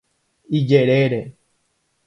Ijerére. 0.57 1.21